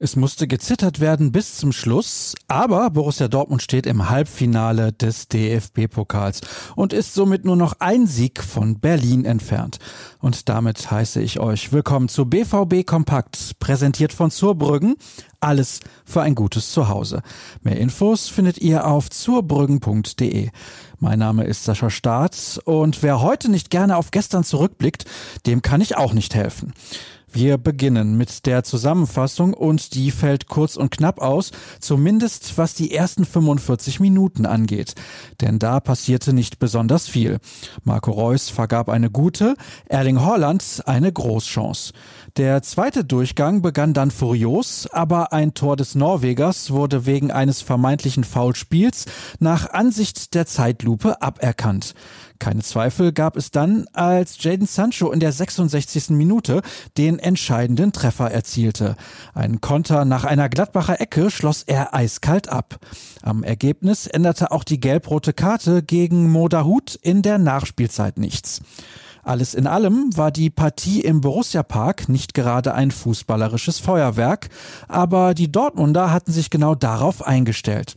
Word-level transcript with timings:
Es 0.00 0.14
musste 0.14 0.46
gezittert 0.46 1.00
werden 1.00 1.32
bis 1.32 1.56
zum 1.56 1.72
Schluss, 1.72 2.36
aber 2.46 2.88
Borussia 2.90 3.26
Dortmund 3.26 3.62
steht 3.62 3.84
im 3.84 4.08
Halbfinale 4.08 4.92
des 4.92 5.26
DFB-Pokals 5.26 6.40
und 6.76 6.92
ist 6.92 7.14
somit 7.14 7.44
nur 7.44 7.56
noch 7.56 7.74
ein 7.80 8.06
Sieg 8.06 8.44
von 8.44 8.78
Berlin 8.78 9.24
entfernt. 9.24 9.80
Und 10.20 10.48
damit 10.48 10.92
heiße 10.92 11.20
ich 11.20 11.40
euch 11.40 11.72
willkommen 11.72 12.08
zu 12.08 12.26
BVB 12.26 12.86
Kompakt, 12.86 13.58
präsentiert 13.58 14.12
von 14.12 14.30
Zurbrüggen. 14.30 14.94
Alles 15.40 15.80
für 16.04 16.22
ein 16.22 16.36
gutes 16.36 16.70
Zuhause. 16.70 17.22
Mehr 17.62 17.78
Infos 17.78 18.28
findet 18.28 18.58
ihr 18.58 18.86
auf 18.86 19.10
zurbrüggen.de. 19.10 20.50
Mein 21.00 21.18
Name 21.18 21.42
ist 21.42 21.64
Sascha 21.64 21.90
Staat 21.90 22.60
und 22.64 23.02
wer 23.02 23.20
heute 23.20 23.50
nicht 23.50 23.68
gerne 23.68 23.96
auf 23.96 24.12
gestern 24.12 24.44
zurückblickt, 24.44 25.06
dem 25.46 25.60
kann 25.60 25.80
ich 25.80 25.96
auch 25.96 26.12
nicht 26.12 26.36
helfen. 26.36 26.72
Wir 27.30 27.58
beginnen 27.58 28.16
mit 28.16 28.46
der 28.46 28.64
Zusammenfassung 28.64 29.52
und 29.52 29.94
die 29.94 30.10
fällt 30.10 30.48
kurz 30.48 30.76
und 30.76 30.90
knapp 30.90 31.20
aus, 31.20 31.50
zumindest 31.78 32.56
was 32.56 32.74
die 32.74 32.94
ersten 32.94 33.24
45 33.24 34.00
Minuten 34.00 34.46
angeht. 34.46 34.94
Denn 35.40 35.58
da 35.58 35.80
passierte 35.80 36.32
nicht 36.32 36.58
besonders 36.58 37.06
viel. 37.06 37.38
Marco 37.84 38.10
Reus 38.10 38.48
vergab 38.48 38.88
eine 38.88 39.10
gute, 39.10 39.54
Erling 39.86 40.20
Haaland 40.20 40.82
eine 40.86 41.12
Großchance. 41.12 41.92
Der 42.36 42.62
zweite 42.62 43.04
Durchgang 43.04 43.62
begann 43.62 43.94
dann 43.94 44.10
furios, 44.10 44.88
aber 44.90 45.32
ein 45.32 45.54
Tor 45.54 45.76
des 45.76 45.94
Norwegers 45.94 46.70
wurde 46.70 47.04
wegen 47.04 47.30
eines 47.30 47.62
vermeintlichen 47.62 48.24
Foulspiels 48.24 49.06
nach 49.38 49.70
Ansicht 49.70 50.34
der 50.34 50.46
Zeitlupe 50.46 51.20
aberkannt. 51.20 51.94
Keine 52.38 52.62
Zweifel 52.62 53.12
gab 53.12 53.36
es 53.36 53.50
dann, 53.50 53.86
als 53.92 54.42
Jaden 54.42 54.66
Sancho 54.66 55.10
in 55.10 55.20
der 55.20 55.32
66. 55.32 56.10
Minute 56.10 56.62
den 56.96 57.18
entscheidenden 57.18 57.92
Treffer 57.92 58.30
erzielte. 58.30 58.96
Ein 59.34 59.60
Konter 59.60 60.04
nach 60.04 60.24
einer 60.24 60.48
Gladbacher 60.48 61.00
Ecke 61.00 61.30
schloss 61.30 61.64
er 61.64 61.94
eiskalt 61.94 62.48
ab. 62.48 62.78
Am 63.22 63.42
Ergebnis 63.42 64.06
änderte 64.06 64.52
auch 64.52 64.64
die 64.64 64.80
gelb-rote 64.80 65.32
Karte 65.32 65.82
gegen 65.82 66.30
Modahut 66.30 66.94
in 66.94 67.22
der 67.22 67.38
Nachspielzeit 67.38 68.18
nichts. 68.18 68.60
Alles 69.24 69.54
in 69.54 69.66
allem 69.66 70.16
war 70.16 70.30
die 70.30 70.48
Partie 70.48 71.00
im 71.00 71.20
Borussia 71.20 71.62
Park 71.62 72.08
nicht 72.08 72.32
gerade 72.32 72.72
ein 72.72 72.90
fußballerisches 72.90 73.78
Feuerwerk, 73.78 74.48
aber 74.86 75.34
die 75.34 75.52
Dortmunder 75.52 76.12
hatten 76.12 76.32
sich 76.32 76.48
genau 76.48 76.74
darauf 76.74 77.26
eingestellt. 77.26 77.96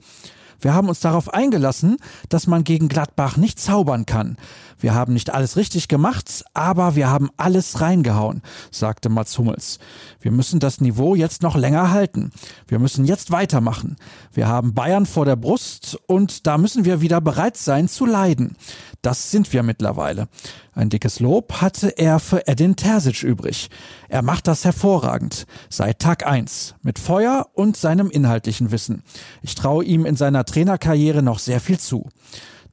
Wir 0.61 0.73
haben 0.73 0.89
uns 0.89 0.99
darauf 0.99 1.33
eingelassen, 1.33 1.97
dass 2.29 2.47
man 2.47 2.63
gegen 2.63 2.87
Gladbach 2.87 3.35
nicht 3.35 3.59
zaubern 3.59 4.05
kann. 4.05 4.37
Wir 4.79 4.95
haben 4.95 5.13
nicht 5.13 5.31
alles 5.31 5.57
richtig 5.57 5.87
gemacht, 5.87 6.43
aber 6.53 6.95
wir 6.95 7.09
haben 7.09 7.29
alles 7.37 7.81
reingehauen, 7.81 8.41
sagte 8.71 9.09
Mats 9.09 9.37
Hummels. 9.37 9.79
Wir 10.19 10.31
müssen 10.31 10.59
das 10.59 10.81
Niveau 10.81 11.13
jetzt 11.13 11.43
noch 11.43 11.55
länger 11.55 11.91
halten. 11.91 12.31
Wir 12.67 12.79
müssen 12.79 13.05
jetzt 13.05 13.31
weitermachen. 13.31 13.97
Wir 14.33 14.47
haben 14.47 14.73
Bayern 14.73 15.05
vor 15.05 15.25
der 15.25 15.35
Brust 15.35 15.99
und 16.07 16.47
da 16.47 16.57
müssen 16.57 16.85
wir 16.85 17.01
wieder 17.01 17.21
bereit 17.21 17.57
sein 17.57 17.87
zu 17.87 18.05
leiden. 18.05 18.55
Das 19.01 19.31
sind 19.31 19.51
wir 19.53 19.63
mittlerweile. 19.63 20.27
Ein 20.73 20.89
dickes 20.89 21.19
Lob 21.19 21.61
hatte 21.61 21.89
er 21.89 22.19
für 22.19 22.47
Edin 22.47 22.75
Terzic 22.75 23.23
übrig. 23.23 23.69
Er 24.09 24.21
macht 24.21 24.47
das 24.47 24.63
hervorragend. 24.63 25.45
Seit 25.69 25.99
Tag 25.99 26.25
eins 26.25 26.75
Mit 26.81 26.97
Feuer 26.97 27.49
und 27.53 27.75
seinem 27.75 28.09
inhaltlichen 28.09 28.71
Wissen. 28.71 29.03
Ich 29.41 29.55
traue 29.55 29.83
ihm 29.83 30.05
in 30.05 30.15
seiner 30.15 30.45
Trainerkarriere 30.51 31.23
noch 31.23 31.39
sehr 31.39 31.61
viel 31.61 31.79
zu. 31.79 32.09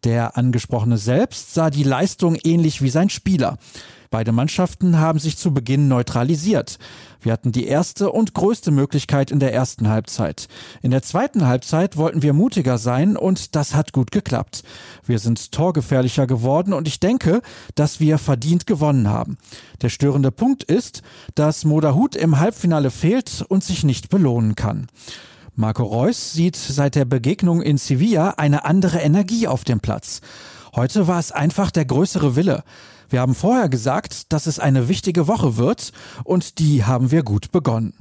Der 0.02 0.36
Angesprochene 0.36 0.98
selbst 0.98 1.54
sah 1.54 1.70
die 1.70 1.84
Leistung 1.84 2.36
ähnlich 2.42 2.82
wie 2.82 2.90
sein 2.90 3.08
Spieler. 3.08 3.56
Beide 4.10 4.32
Mannschaften 4.32 4.98
haben 4.98 5.20
sich 5.20 5.36
zu 5.36 5.54
Beginn 5.54 5.86
neutralisiert. 5.86 6.78
Wir 7.20 7.32
hatten 7.32 7.52
die 7.52 7.66
erste 7.66 8.10
und 8.10 8.34
größte 8.34 8.72
Möglichkeit 8.72 9.30
in 9.30 9.38
der 9.38 9.52
ersten 9.52 9.88
Halbzeit. 9.88 10.48
In 10.82 10.90
der 10.90 11.02
zweiten 11.02 11.46
Halbzeit 11.46 11.96
wollten 11.96 12.22
wir 12.22 12.32
mutiger 12.32 12.78
sein 12.78 13.16
und 13.16 13.54
das 13.54 13.74
hat 13.74 13.92
gut 13.92 14.10
geklappt. 14.10 14.64
Wir 15.04 15.20
sind 15.20 15.52
torgefährlicher 15.52 16.26
geworden 16.26 16.72
und 16.72 16.88
ich 16.88 16.98
denke, 16.98 17.42
dass 17.76 18.00
wir 18.00 18.18
verdient 18.18 18.66
gewonnen 18.66 19.08
haben. 19.08 19.38
Der 19.82 19.88
störende 19.88 20.32
Punkt 20.32 20.64
ist, 20.64 21.02
dass 21.36 21.64
Modahut 21.64 22.16
im 22.16 22.40
Halbfinale 22.40 22.90
fehlt 22.90 23.44
und 23.48 23.62
sich 23.62 23.84
nicht 23.84 24.08
belohnen 24.08 24.56
kann. 24.56 24.88
Marco 25.58 25.82
Reus 25.82 26.34
sieht 26.34 26.54
seit 26.54 26.94
der 26.94 27.04
Begegnung 27.04 27.62
in 27.62 27.78
Sevilla 27.78 28.34
eine 28.36 28.64
andere 28.64 29.00
Energie 29.00 29.48
auf 29.48 29.64
dem 29.64 29.80
Platz. 29.80 30.20
Heute 30.76 31.08
war 31.08 31.18
es 31.18 31.32
einfach 31.32 31.72
der 31.72 31.84
größere 31.84 32.36
Wille. 32.36 32.62
Wir 33.08 33.20
haben 33.20 33.34
vorher 33.34 33.68
gesagt, 33.68 34.32
dass 34.32 34.46
es 34.46 34.60
eine 34.60 34.86
wichtige 34.86 35.26
Woche 35.26 35.56
wird 35.56 35.90
und 36.22 36.60
die 36.60 36.84
haben 36.84 37.10
wir 37.10 37.24
gut 37.24 37.50
begonnen. 37.50 37.92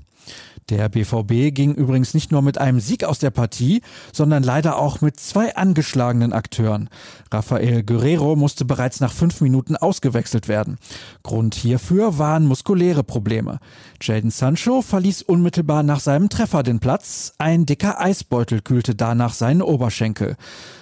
Der 0.69 0.89
BVB 0.89 1.55
ging 1.55 1.73
übrigens 1.73 2.13
nicht 2.13 2.31
nur 2.31 2.41
mit 2.41 2.57
einem 2.57 2.81
Sieg 2.81 3.05
aus 3.05 3.19
der 3.19 3.29
Partie, 3.29 3.81
sondern 4.11 4.43
leider 4.43 4.77
auch 4.77 4.99
mit 4.99 5.17
zwei 5.17 5.55
angeschlagenen 5.55 6.33
Akteuren. 6.33 6.89
Rafael 7.31 7.83
Guerrero 7.83 8.35
musste 8.35 8.65
bereits 8.65 8.99
nach 8.99 9.13
fünf 9.13 9.39
Minuten 9.39 9.77
ausgewechselt 9.77 10.49
werden. 10.49 10.77
Grund 11.23 11.55
hierfür 11.55 12.17
waren 12.17 12.45
muskuläre 12.45 13.05
Probleme. 13.05 13.59
Jaden 14.01 14.29
Sancho 14.29 14.81
verließ 14.81 15.21
unmittelbar 15.21 15.83
nach 15.83 16.01
seinem 16.01 16.27
Treffer 16.27 16.63
den 16.63 16.79
Platz. 16.79 17.33
Ein 17.37 17.65
dicker 17.65 18.01
Eisbeutel 18.01 18.61
kühlte 18.61 18.93
danach 18.93 19.33
seinen 19.33 19.61
Oberschenkel. 19.61 20.35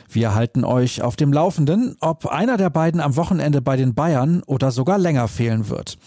Wir 0.09 0.33
halten 0.33 0.63
euch 0.63 1.01
auf 1.01 1.15
dem 1.15 1.31
Laufenden, 1.31 1.95
ob 1.99 2.25
einer 2.25 2.57
der 2.57 2.69
beiden 2.69 3.01
am 3.01 3.15
Wochenende 3.17 3.61
bei 3.61 3.75
den 3.75 3.93
Bayern 3.93 4.41
oder 4.47 4.71
sogar 4.71 4.97
länger 4.97 5.27
fehlen 5.27 5.69
wird. 5.69 5.97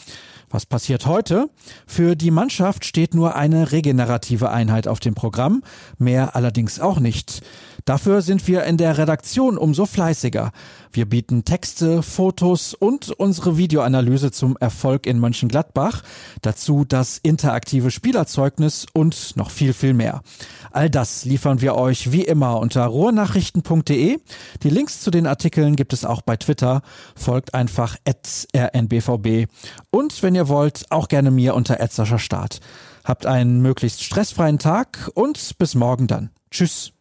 Was 0.50 0.64
passiert 0.64 1.06
heute? 1.06 1.50
Für 1.86 2.16
die 2.16 2.30
Mannschaft 2.30 2.84
steht 2.84 3.14
nur 3.14 3.36
eine 3.36 3.72
regenerative 3.72 4.50
Einheit 4.50 4.88
auf 4.88 5.00
dem 5.00 5.14
Programm, 5.14 5.62
mehr 5.98 6.34
allerdings 6.36 6.80
auch 6.80 7.00
nicht. 7.00 7.42
Dafür 7.84 8.22
sind 8.22 8.46
wir 8.46 8.64
in 8.64 8.76
der 8.76 8.98
Redaktion 8.98 9.56
umso 9.56 9.86
fleißiger. 9.86 10.52
Wir 10.92 11.06
bieten 11.06 11.44
Texte, 11.44 12.02
Fotos 12.02 12.74
und 12.74 13.10
unsere 13.10 13.56
Videoanalyse 13.56 14.30
zum 14.30 14.56
Erfolg 14.58 15.06
in 15.06 15.18
Mönchengladbach, 15.18 16.02
dazu 16.42 16.84
das 16.86 17.18
interaktive 17.18 17.90
Spielerzeugnis 17.90 18.86
und 18.92 19.36
noch 19.36 19.50
viel, 19.50 19.72
viel 19.72 19.94
mehr. 19.94 20.22
All 20.70 20.90
das 20.90 21.24
liefern 21.24 21.60
wir 21.60 21.76
euch 21.76 22.12
wie 22.12 22.24
immer 22.24 22.58
unter 22.58 22.84
ruhrnachrichten.de. 22.84 24.18
Die 24.62 24.70
Links 24.70 25.00
zu 25.00 25.10
den 25.10 25.26
Artikeln 25.26 25.76
gibt 25.76 25.92
es 25.92 26.04
auch 26.04 26.22
bei 26.22 26.36
Twitter. 26.36 26.82
Folgt 27.16 27.54
einfach 27.54 27.96
rnbvb. 28.06 29.46
Und 29.90 30.22
wenn 30.22 30.34
wollt, 30.46 30.84
auch 30.90 31.08
gerne 31.08 31.32
mir 31.32 31.56
unter 31.56 31.80
Start. 32.20 32.60
Habt 33.04 33.26
einen 33.26 33.60
möglichst 33.60 34.04
stressfreien 34.04 34.60
Tag 34.60 35.10
und 35.14 35.58
bis 35.58 35.74
morgen 35.74 36.06
dann. 36.06 36.30
Tschüss. 36.52 36.92